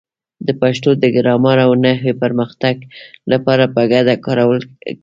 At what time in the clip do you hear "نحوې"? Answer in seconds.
1.83-2.13